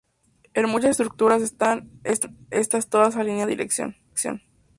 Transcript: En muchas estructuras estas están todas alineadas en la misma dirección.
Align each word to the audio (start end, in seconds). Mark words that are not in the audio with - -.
En 0.55 0.67
muchas 0.67 0.89
estructuras 0.99 1.43
estas 1.43 1.79
están 2.49 2.81
todas 2.89 3.15
alineadas 3.17 3.21
en 3.51 3.57
la 3.59 3.63
misma 3.67 3.91
dirección. 3.91 4.41